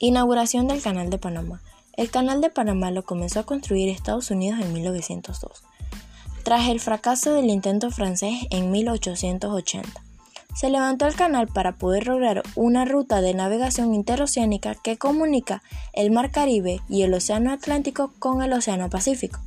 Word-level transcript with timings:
Inauguración 0.00 0.68
del 0.68 0.80
Canal 0.80 1.10
de 1.10 1.18
Panamá. 1.18 1.60
El 1.96 2.08
Canal 2.08 2.40
de 2.40 2.50
Panamá 2.50 2.92
lo 2.92 3.04
comenzó 3.04 3.40
a 3.40 3.42
construir 3.42 3.88
Estados 3.88 4.30
Unidos 4.30 4.60
en 4.60 4.72
1902, 4.72 5.64
tras 6.44 6.68
el 6.68 6.78
fracaso 6.78 7.32
del 7.32 7.50
intento 7.50 7.90
francés 7.90 8.46
en 8.50 8.70
1880. 8.70 10.00
Se 10.54 10.70
levantó 10.70 11.08
el 11.08 11.16
canal 11.16 11.48
para 11.48 11.72
poder 11.78 12.06
lograr 12.06 12.44
una 12.54 12.84
ruta 12.84 13.20
de 13.20 13.34
navegación 13.34 13.92
interoceánica 13.92 14.76
que 14.76 14.98
comunica 14.98 15.64
el 15.92 16.12
Mar 16.12 16.30
Caribe 16.30 16.80
y 16.88 17.02
el 17.02 17.12
Océano 17.12 17.52
Atlántico 17.52 18.12
con 18.20 18.40
el 18.42 18.52
Océano 18.52 18.88
Pacífico. 18.90 19.40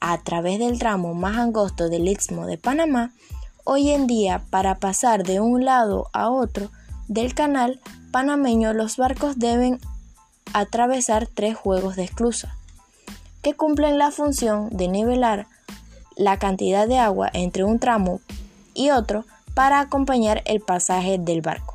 A 0.00 0.22
través 0.22 0.60
del 0.60 0.78
tramo 0.78 1.14
más 1.14 1.36
angosto 1.36 1.88
del 1.88 2.06
Istmo 2.06 2.46
de 2.46 2.58
Panamá, 2.58 3.12
hoy 3.64 3.90
en 3.90 4.06
día 4.06 4.44
para 4.50 4.76
pasar 4.76 5.24
de 5.24 5.40
un 5.40 5.64
lado 5.64 6.10
a 6.12 6.30
otro 6.30 6.70
del 7.08 7.34
canal 7.34 7.80
panameño 8.10 8.72
los 8.72 8.96
barcos 8.96 9.38
deben 9.38 9.80
atravesar 10.52 11.26
tres 11.26 11.56
juegos 11.56 11.96
de 11.96 12.04
esclusa, 12.04 12.56
que 13.42 13.54
cumplen 13.54 13.98
la 13.98 14.10
función 14.10 14.70
de 14.70 14.88
nivelar 14.88 15.46
la 16.16 16.38
cantidad 16.38 16.86
de 16.86 16.98
agua 16.98 17.28
entre 17.32 17.64
un 17.64 17.78
tramo 17.78 18.20
y 18.72 18.90
otro 18.90 19.24
para 19.54 19.80
acompañar 19.80 20.42
el 20.46 20.60
pasaje 20.60 21.18
del 21.18 21.40
barco. 21.40 21.74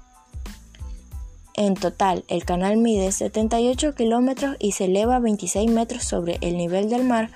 En 1.56 1.74
total, 1.74 2.24
el 2.30 2.46
canal 2.46 2.78
mide 2.78 3.12
78 3.12 3.94
kilómetros 3.94 4.56
y 4.60 4.72
se 4.72 4.86
eleva 4.86 5.20
26 5.20 5.70
metros 5.70 6.04
sobre 6.06 6.38
el 6.42 6.56
nivel 6.56 6.90
del 6.90 7.04
mar 7.04 7.32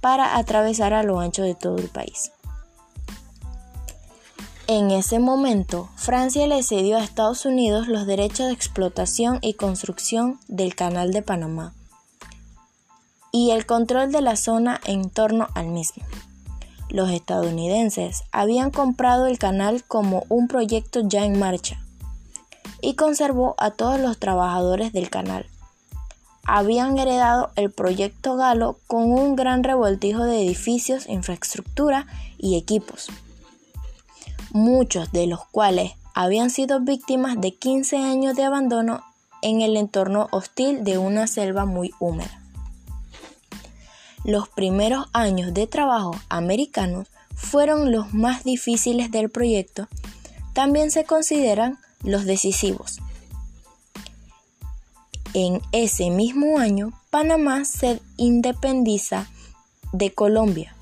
para 0.00 0.36
atravesar 0.36 0.94
a 0.94 1.04
lo 1.04 1.20
ancho 1.20 1.42
de 1.42 1.54
todo 1.54 1.78
el 1.78 1.88
país. 1.88 2.32
En 4.70 4.90
ese 4.90 5.18
momento, 5.18 5.88
Francia 5.96 6.46
le 6.46 6.62
cedió 6.62 6.98
a 6.98 7.02
Estados 7.02 7.46
Unidos 7.46 7.88
los 7.88 8.06
derechos 8.06 8.48
de 8.48 8.52
explotación 8.52 9.38
y 9.40 9.54
construcción 9.54 10.38
del 10.46 10.74
Canal 10.74 11.10
de 11.10 11.22
Panamá 11.22 11.72
y 13.32 13.52
el 13.52 13.64
control 13.64 14.12
de 14.12 14.20
la 14.20 14.36
zona 14.36 14.78
en 14.84 15.08
torno 15.08 15.48
al 15.54 15.68
mismo. 15.68 16.04
Los 16.90 17.10
estadounidenses 17.10 18.24
habían 18.30 18.70
comprado 18.70 19.26
el 19.26 19.38
canal 19.38 19.84
como 19.84 20.26
un 20.28 20.48
proyecto 20.48 21.00
ya 21.02 21.24
en 21.24 21.38
marcha 21.38 21.80
y 22.82 22.94
conservó 22.94 23.54
a 23.56 23.70
todos 23.70 23.98
los 23.98 24.18
trabajadores 24.18 24.92
del 24.92 25.08
canal. 25.08 25.46
Habían 26.44 26.98
heredado 26.98 27.52
el 27.56 27.70
proyecto 27.70 28.36
galo 28.36 28.76
con 28.86 29.10
un 29.12 29.34
gran 29.34 29.64
revoltijo 29.64 30.24
de 30.24 30.42
edificios, 30.42 31.08
infraestructura 31.08 32.06
y 32.36 32.58
equipos 32.58 33.08
muchos 34.58 35.12
de 35.12 35.26
los 35.26 35.44
cuales 35.46 35.92
habían 36.14 36.50
sido 36.50 36.80
víctimas 36.80 37.40
de 37.40 37.54
15 37.54 37.96
años 37.98 38.34
de 38.34 38.44
abandono 38.44 39.04
en 39.40 39.60
el 39.60 39.76
entorno 39.76 40.26
hostil 40.32 40.82
de 40.82 40.98
una 40.98 41.26
selva 41.28 41.64
muy 41.64 41.92
húmeda. 42.00 42.42
Los 44.24 44.48
primeros 44.48 45.06
años 45.12 45.54
de 45.54 45.66
trabajo 45.66 46.16
americanos 46.28 47.08
fueron 47.34 47.92
los 47.92 48.12
más 48.12 48.42
difíciles 48.42 49.12
del 49.12 49.30
proyecto, 49.30 49.86
también 50.54 50.90
se 50.90 51.04
consideran 51.04 51.78
los 52.02 52.24
decisivos. 52.24 52.98
En 55.34 55.60
ese 55.70 56.10
mismo 56.10 56.58
año, 56.58 56.92
Panamá 57.10 57.64
se 57.64 58.00
independiza 58.16 59.28
de 59.92 60.12
Colombia 60.12 60.74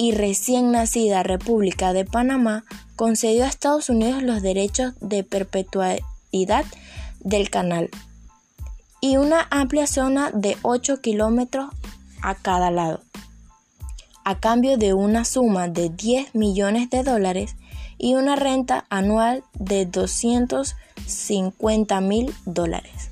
y 0.00 0.12
recién 0.12 0.72
nacida 0.72 1.22
República 1.22 1.92
de 1.92 2.06
Panamá 2.06 2.64
concedió 2.96 3.44
a 3.44 3.48
Estados 3.48 3.90
Unidos 3.90 4.22
los 4.22 4.40
derechos 4.40 4.94
de 5.02 5.24
perpetuidad 5.24 6.64
del 7.18 7.50
canal 7.50 7.90
y 9.02 9.18
una 9.18 9.46
amplia 9.50 9.86
zona 9.86 10.30
de 10.30 10.56
8 10.62 11.02
kilómetros 11.02 11.68
a 12.22 12.34
cada 12.34 12.70
lado, 12.70 13.02
a 14.24 14.40
cambio 14.40 14.78
de 14.78 14.94
una 14.94 15.26
suma 15.26 15.68
de 15.68 15.90
10 15.90 16.34
millones 16.34 16.88
de 16.88 17.02
dólares 17.02 17.56
y 17.98 18.14
una 18.14 18.36
renta 18.36 18.86
anual 18.88 19.44
de 19.52 19.84
250 19.84 22.00
mil 22.00 22.34
dólares. 22.46 23.10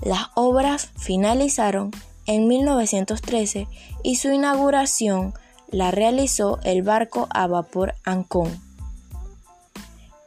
Las 0.00 0.28
obras 0.36 0.90
finalizaron 0.96 1.90
en 2.26 2.46
1913 2.46 3.66
y 4.04 4.14
su 4.14 4.30
inauguración 4.30 5.34
la 5.68 5.90
realizó 5.90 6.58
el 6.64 6.82
barco 6.82 7.26
a 7.30 7.46
vapor 7.46 7.94
Ancón, 8.04 8.60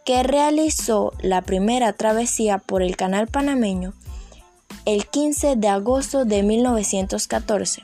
que 0.05 0.23
realizó 0.23 1.13
la 1.19 1.41
primera 1.41 1.93
travesía 1.93 2.57
por 2.57 2.81
el 2.81 2.95
canal 2.95 3.27
panameño 3.27 3.93
el 4.87 5.05
15 5.05 5.57
de 5.57 5.67
agosto 5.67 6.23
de 6.23 6.43
1914. 6.43 7.83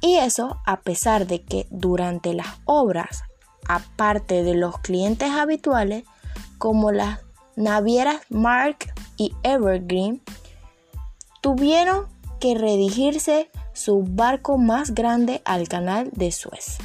Y 0.00 0.14
eso 0.14 0.60
a 0.64 0.78
pesar 0.78 1.26
de 1.26 1.42
que 1.42 1.66
durante 1.70 2.34
las 2.34 2.60
obras, 2.66 3.24
aparte 3.66 4.44
de 4.44 4.54
los 4.54 4.78
clientes 4.78 5.30
habituales, 5.30 6.04
como 6.60 6.92
las 6.92 7.20
navieras 7.56 8.20
Mark 8.28 8.92
y 9.16 9.32
Evergreen, 9.42 10.20
tuvieron 11.40 12.06
que 12.38 12.54
redirigirse 12.54 13.50
su 13.72 14.04
barco 14.06 14.58
más 14.58 14.94
grande 14.94 15.40
al 15.46 15.68
canal 15.68 16.10
de 16.12 16.30
Suez. 16.30 16.76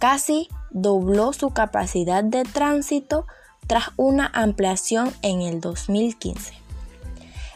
Casi 0.00 0.48
dobló 0.72 1.32
su 1.32 1.50
capacidad 1.50 2.24
de 2.24 2.42
tránsito 2.42 3.24
tras 3.68 3.92
una 3.96 4.26
ampliación 4.34 5.12
en 5.22 5.40
el 5.40 5.60
2015. 5.60 6.54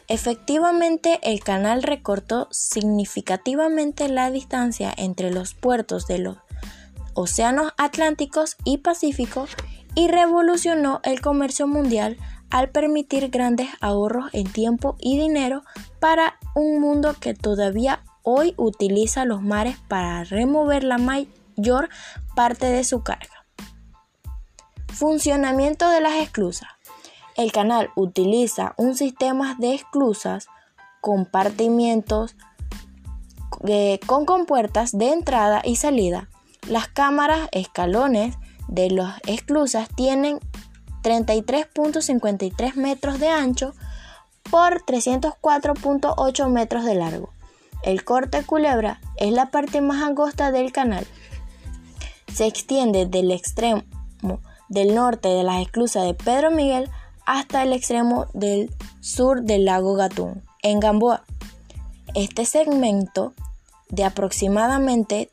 Efectivamente, 0.07 1.19
el 1.25 1.41
canal 1.41 1.83
recortó 1.83 2.47
significativamente 2.53 4.09
la 4.09 4.31
distancia 4.31 4.95
entre 4.97 5.33
los 5.33 5.55
puertos 5.55 6.07
de 6.07 6.19
los 6.19 6.37
océanos 7.15 7.73
Atlánticos 7.79 8.57
y 8.65 8.79
Pacífico 8.79 9.49
y 9.99 10.07
revolucionó 10.07 11.01
el 11.03 11.21
comercio 11.21 11.67
mundial 11.67 12.19
al 12.51 12.71
permitir 12.71 13.31
grandes 13.31 13.69
ahorros 13.81 14.27
en 14.33 14.47
tiempo 14.47 14.97
y 15.01 15.19
dinero 15.19 15.65
para 15.99 16.39
un 16.55 16.81
mundo 16.81 17.17
que 17.21 17.35
todavía 17.35 18.05
hoy 18.23 18.55
utiliza 18.57 19.25
los 19.25 19.43
mares 19.43 19.77
para 19.89 20.23
remover 20.23 20.85
la 20.85 20.99
mayor 20.99 21.89
parte 22.37 22.67
de 22.67 22.85
su 22.85 23.03
carga. 23.03 23.45
Funcionamiento 24.87 25.89
de 25.89 26.01
las 26.01 26.15
esclusas. 26.15 26.69
El 27.37 27.51
canal 27.51 27.91
utiliza 27.97 28.75
un 28.77 28.95
sistema 28.95 29.57
de 29.59 29.75
esclusas, 29.75 30.47
compartimientos 31.01 32.37
eh, 33.67 33.99
con 34.07 34.27
compuertas 34.27 34.97
de 34.97 35.11
entrada 35.11 35.61
y 35.65 35.75
salida. 35.75 36.29
Las 36.69 36.87
cámaras, 36.87 37.49
escalones, 37.51 38.37
de 38.69 38.91
las 38.91 39.21
esclusas 39.27 39.89
tienen 39.95 40.39
33.53 41.03 42.75
metros 42.75 43.19
de 43.19 43.29
ancho 43.29 43.75
por 44.51 44.85
304.8 44.85 46.49
metros 46.49 46.85
de 46.85 46.95
largo. 46.95 47.31
El 47.83 48.05
corte 48.05 48.43
culebra 48.45 49.01
es 49.17 49.33
la 49.33 49.51
parte 49.51 49.81
más 49.81 50.03
angosta 50.03 50.51
del 50.51 50.73
canal. 50.73 51.07
se 52.33 52.47
extiende 52.47 53.07
del 53.07 53.33
extremo 53.33 53.83
del 54.69 54.95
norte 54.95 55.29
de 55.29 55.43
las 55.43 55.63
esclusas 55.63 56.05
de 56.05 56.15
Pedro 56.15 56.51
Miguel 56.51 56.91
hasta 57.27 57.63
el 57.63 57.73
extremo 57.73 58.27
del 58.33 58.71
sur 59.01 59.43
del 59.43 59.65
lago 59.65 59.95
Gatún, 59.95 60.43
en 60.63 60.81
Gamboa. 60.81 61.25
Este 62.15 62.45
segmento, 62.45 63.35
de 63.89 64.05
aproximadamente 64.05 65.29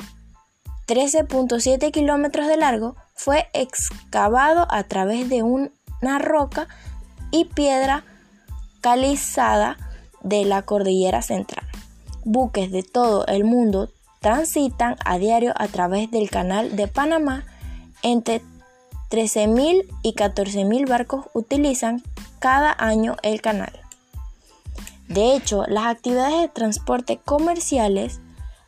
13.7 0.88 1.92
kilómetros 1.92 2.48
de 2.48 2.58
largo, 2.58 2.96
fue 3.16 3.48
excavado 3.54 4.68
a 4.70 4.84
través 4.84 5.30
de 5.30 5.42
una 5.42 6.20
roca 6.20 6.68
y 7.32 7.46
piedra 7.46 8.04
calizada 8.82 9.78
de 10.22 10.46
la 10.46 10.62
cordillera 10.62 11.22
central. 11.22 11.66
Buques 12.24 12.72
de 12.72 12.84
todo 12.84 13.26
el 13.28 13.44
mundo 13.44 13.90
transitan 14.20 14.96
a 15.06 15.18
diario 15.18 15.54
a 15.56 15.68
través 15.68 16.12
del 16.12 16.30
canal 16.30 16.76
de 16.76 16.88
Panamá. 16.88 17.46
Entre 18.04 18.42
13.000 19.10 19.86
y 20.04 20.14
14.000 20.14 20.88
barcos 20.88 21.26
utilizan 21.34 22.04
cada 22.40 22.76
año 22.78 23.16
el 23.24 23.42
canal. 23.42 23.72
De 25.08 25.36
hecho, 25.36 25.64
las 25.68 25.86
actividades 25.86 26.42
de 26.42 26.48
transporte 26.48 27.20
comerciales 27.24 28.20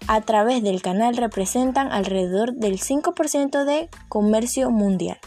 a 0.07 0.21
través 0.21 0.63
del 0.63 0.81
canal 0.81 1.17
representan 1.17 1.91
alrededor 1.91 2.53
del 2.53 2.79
5% 2.79 3.65
de 3.65 3.89
comercio 4.09 4.71
mundial. 4.71 5.17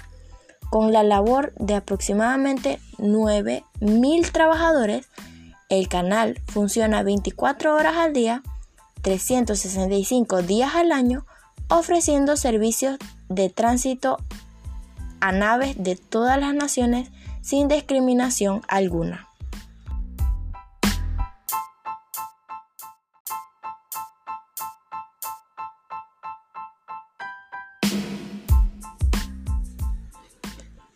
Con 0.70 0.92
la 0.92 1.02
labor 1.02 1.52
de 1.56 1.74
aproximadamente 1.74 2.80
9.000 2.98 4.32
trabajadores, 4.32 5.08
el 5.68 5.88
canal 5.88 6.40
funciona 6.46 7.02
24 7.02 7.74
horas 7.74 7.96
al 7.96 8.12
día, 8.12 8.42
365 9.02 10.42
días 10.42 10.74
al 10.74 10.92
año, 10.92 11.26
ofreciendo 11.68 12.36
servicios 12.36 12.98
de 13.28 13.50
tránsito 13.50 14.18
a 15.20 15.32
naves 15.32 15.76
de 15.78 15.96
todas 15.96 16.38
las 16.40 16.54
naciones 16.54 17.10
sin 17.42 17.68
discriminación 17.68 18.62
alguna. 18.68 19.29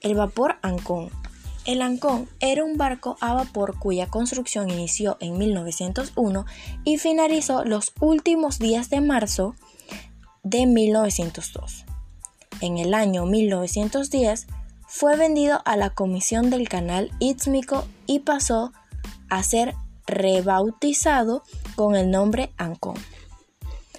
El 0.04 0.14
vapor 0.14 0.56
Ancón. 0.60 1.08
El 1.64 1.80
Ancón 1.80 2.28
era 2.38 2.62
un 2.62 2.76
barco 2.76 3.16
a 3.22 3.32
vapor 3.32 3.78
cuya 3.78 4.06
construcción 4.06 4.68
inició 4.68 5.16
en 5.18 5.38
1901 5.38 6.44
y 6.84 6.98
finalizó 6.98 7.64
los 7.64 7.92
últimos 8.00 8.58
días 8.58 8.90
de 8.90 9.00
marzo 9.00 9.56
de 10.42 10.66
1902. 10.66 11.86
En 12.60 12.76
el 12.76 12.92
año 12.92 13.24
1910 13.24 14.46
fue 14.86 15.16
vendido 15.16 15.62
a 15.64 15.78
la 15.78 15.88
Comisión 15.88 16.50
del 16.50 16.68
Canal 16.68 17.10
Istmico 17.18 17.86
y 18.06 18.18
pasó 18.18 18.72
a 19.30 19.42
ser 19.42 19.74
rebautizado 20.06 21.44
con 21.76 21.96
el 21.96 22.10
nombre 22.10 22.52
Ancón. 22.58 22.96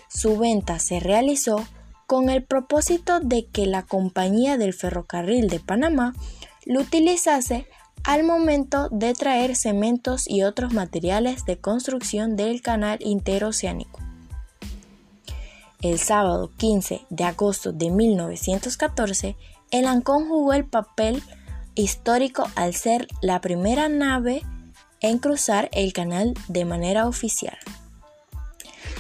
Su 0.08 0.38
venta 0.38 0.78
se 0.78 1.00
realizó 1.00 1.66
con 2.08 2.30
el 2.30 2.44
propósito 2.44 3.20
de 3.20 3.48
que 3.48 3.66
la 3.66 3.84
Compañía 3.84 4.58
del 4.58 4.74
Ferrocarril 4.74 5.50
de 5.50 5.60
Panamá 5.60 6.14
lo 6.66 6.82
utilizase 6.82 7.68
al 8.04 8.24
momento 8.24 8.90
de 8.90 9.14
traer 9.14 9.56
cementos 9.56 10.30
y 10.30 10.44
otros 10.44 10.74
materiales 10.74 11.46
de 11.46 11.58
construcción 11.58 12.36
del 12.36 12.62
canal 12.62 13.00
interoceánico. 13.02 14.00
El 15.82 16.00
sábado 16.00 16.52
15 16.58 17.06
de 17.10 17.24
agosto 17.24 17.72
de 17.72 17.90
1914, 17.90 19.36
el 19.72 19.86
Ancón 19.86 20.28
jugó 20.28 20.54
el 20.54 20.66
papel 20.66 21.22
histórico 21.74 22.48
al 22.56 22.74
ser 22.74 23.08
la 23.22 23.42
primera 23.42 23.90
nave 23.90 24.44
en 25.02 25.18
cruzar 25.18 25.70
el 25.74 25.94
canal 25.94 26.34
de 26.48 26.66
manera 26.66 27.08
oficial. 27.08 27.58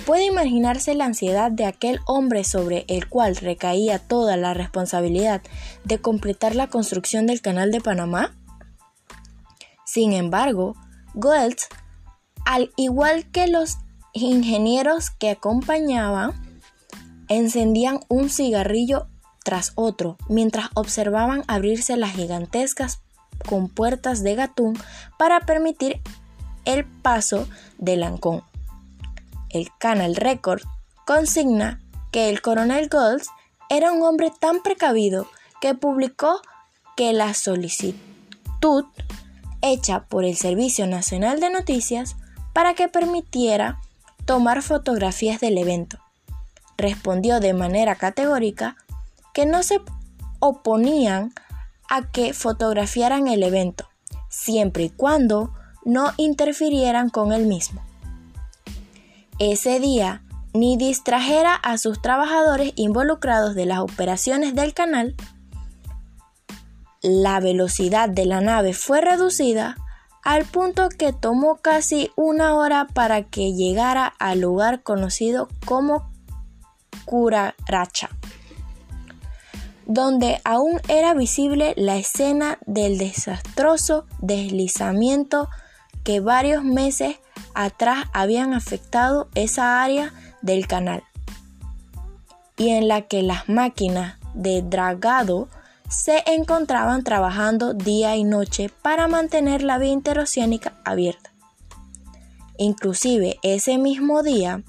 Puede 0.06 0.26
imaginarse 0.26 0.94
la 0.94 1.06
ansiedad 1.06 1.50
de 1.50 1.66
aquel 1.66 2.00
hombre 2.06 2.44
sobre 2.44 2.86
el 2.88 3.10
cual 3.10 3.36
recaía 3.36 3.98
toda 3.98 4.38
la 4.38 4.54
responsabilidad 4.54 5.42
de 5.84 6.00
completar 6.00 6.54
la 6.54 6.68
construcción 6.68 7.26
del 7.26 7.42
Canal 7.42 7.72
de 7.72 7.82
Panamá. 7.82 8.36
Sin 9.84 10.14
embargo, 10.14 10.76
Goetz, 11.16 11.70
al 12.46 12.72
igual 12.76 13.26
que 13.32 13.48
los 13.48 13.78
ingenieros 14.14 15.10
que 15.10 15.32
acompañaban, 15.32 16.34
encendían 17.28 18.00
un 18.08 18.30
cigarrillo 18.30 19.08
tras 19.44 19.72
otro 19.74 20.18
mientras 20.30 20.70
observaban 20.76 21.44
abrirse 21.48 21.98
las 21.98 22.12
gigantescas 22.12 23.02
compuertas 23.50 24.22
de 24.22 24.36
Gatún 24.36 24.78
para 25.18 25.40
permitir 25.42 26.00
el 26.66 26.86
paso 26.86 27.48
del 27.80 28.04
Ancón 28.04 28.44
el 29.56 29.70
Canal 29.78 30.16
Record 30.16 30.62
consigna 31.06 31.82
que 32.12 32.30
el 32.30 32.42
coronel 32.42 32.90
Golds 32.90 33.30
era 33.70 33.92
un 33.92 34.04
hombre 34.04 34.32
tan 34.40 34.62
precavido 34.62 35.28
que 35.62 35.74
publicó 35.74 36.42
que 36.96 37.14
la 37.14 37.34
solicitud 37.34 38.86
hecha 39.62 40.06
por 40.06 40.26
el 40.26 40.36
Servicio 40.36 40.88
Nacional 40.88 41.40
de 41.40 41.50
Noticias 41.50 42.16
para 42.54 42.74
que 42.74 42.88
permitiera 42.88 43.80
tomar 44.26 44.62
fotografías 44.62 45.40
del 45.40 45.58
evento. 45.58 45.98
Respondió 46.78 47.40
de 47.40 47.54
manera 47.54 47.96
categórica 47.96 48.76
que 49.34 49.46
no 49.46 49.64
se 49.64 49.82
oponían 50.40 51.34
a 51.90 52.12
que 52.12 52.34
fotografiaran 52.34 53.28
el 53.28 53.44
evento, 53.44 53.88
siempre 54.30 54.84
y 54.84 54.90
cuando 54.90 55.54
no 55.84 56.12
interfirieran 56.18 57.10
con 57.10 57.32
el 57.32 57.46
mismo 57.46 57.82
ese 59.40 59.80
día 59.80 60.24
ni 60.54 60.78
distrajera 60.78 61.54
a 61.56 61.78
sus 61.78 62.02
trabajadores 62.02 62.72
involucrados 62.76 63.56
de 63.56 63.66
las 63.66 63.80
operaciones 63.80 64.56
del 64.56 64.74
canal, 64.74 65.16
la 67.02 67.40
velocidad 67.40 68.10
de 68.10 68.26
la 68.26 68.42
nave 68.42 68.74
fue 68.74 69.02
reducida 69.02 69.76
al 70.24 70.46
punto 70.46 70.90
que 70.90 71.14
tomó 71.14 71.58
casi 71.58 72.12
una 72.16 72.56
hora 72.56 72.88
para 72.88 73.24
que 73.24 73.54
llegara 73.54 74.08
al 74.18 74.40
lugar 74.42 74.82
conocido 74.82 75.50
como 75.66 76.10
Curaracha, 77.06 78.10
donde 79.86 80.42
aún 80.44 80.82
era 80.88 81.14
visible 81.14 81.74
la 81.78 81.98
escena 81.98 82.58
del 82.66 82.98
desastroso 82.98 84.08
deslizamiento 84.20 85.48
que 86.04 86.22
varios 86.22 86.64
meses 86.64 87.18
atrás 87.56 88.06
habían 88.14 88.54
afectado 88.54 89.30
esa 89.34 89.82
área 89.84 90.14
del 90.42 90.68
canal 90.68 91.04
y 92.58 92.70
en 92.70 92.88
la 92.88 93.02
que 93.02 93.22
las 93.22 93.50
máquinas 93.50 94.20
de 94.34 94.62
dragado 94.62 95.48
se 95.90 96.24
encontraban 96.28 97.04
trabajando 97.04 97.74
día 97.74 98.16
y 98.16 98.24
noche 98.24 98.72
para 98.82 99.08
mantener 99.08 99.64
la 99.64 99.78
vía 99.78 99.92
interoceánica 99.92 100.74
abierta. 100.84 101.32
Inclusive 102.58 103.40
ese 103.44 103.78
mismo 103.78 104.24
día, 104.24 104.64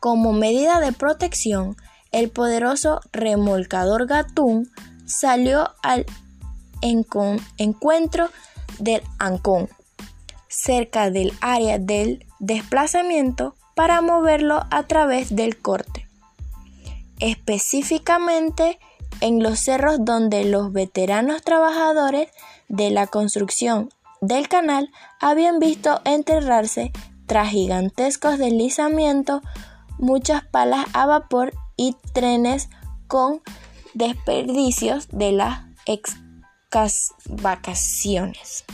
como 0.00 0.32
medida 0.32 0.80
de 0.80 0.92
protección, 0.92 1.76
el 2.10 2.30
poderoso 2.30 3.00
remolcador 3.12 4.06
Gatún 4.06 4.70
salió 5.06 5.70
al 5.82 6.06
encuentro 6.80 8.30
del 8.78 9.02
Ancón 9.18 9.68
cerca 10.48 11.10
del 11.10 11.32
área 11.40 11.78
del 11.78 12.26
desplazamiento 12.38 13.54
para 13.74 14.00
moverlo 14.00 14.64
a 14.70 14.84
través 14.84 15.34
del 15.34 15.58
corte. 15.58 16.08
Específicamente 17.20 18.78
en 19.20 19.42
los 19.42 19.60
cerros 19.60 20.04
donde 20.04 20.44
los 20.44 20.72
veteranos 20.72 21.42
trabajadores 21.42 22.28
de 22.68 22.90
la 22.90 23.06
construcción 23.06 23.90
del 24.20 24.48
canal 24.48 24.90
habían 25.20 25.58
visto 25.58 26.00
enterrarse 26.04 26.92
tras 27.26 27.50
gigantescos 27.50 28.38
deslizamientos 28.38 29.42
muchas 29.98 30.46
palas 30.46 30.86
a 30.92 31.06
vapor 31.06 31.52
y 31.76 31.96
trenes 32.12 32.68
con 33.06 33.40
desperdicios 33.94 35.08
de 35.10 35.32
las 35.32 35.62
excavaciones. 35.86 38.64